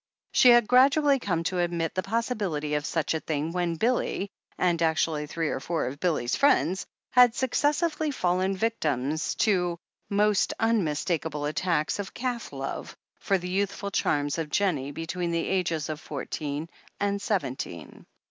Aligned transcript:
She 0.31 0.49
had 0.49 0.67
gradually 0.67 1.19
come 1.19 1.43
to 1.43 1.59
admit 1.59 1.93
the 1.93 2.01
possibility 2.01 2.73
of 2.73 2.87
such 2.87 3.13
a 3.13 3.19
thing 3.19 3.51
when 3.51 3.75
Billy, 3.75 4.31
and 4.57 4.81
actually 4.81 5.27
three 5.27 5.49
or 5.49 5.59
four 5.59 5.85
of 5.85 5.99
Billy's 5.99 6.35
friends, 6.35 6.87
had 7.11 7.35
successively 7.35 8.09
fallen 8.09 8.57
victims 8.57 9.35
to 9.35 9.77
most 10.09 10.55
unmistakable 10.59 11.45
attacks 11.45 11.99
ol 11.99 12.07
calf 12.15 12.51
love 12.51 12.97
for 13.19 13.37
the 13.37 13.47
youthful 13.47 13.91
charms 13.91 14.39
of 14.39 14.49
Jennie 14.49 14.91
between 14.91 15.29
the 15.29 15.47
ages 15.47 15.87
of 15.87 15.99
fourteen 16.01 16.67
and 16.99 17.21
seventeen. 17.21 18.07